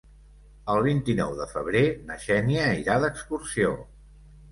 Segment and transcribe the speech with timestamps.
[0.75, 3.75] El vint-i-nou de febrer na Xènia irà d'excursió.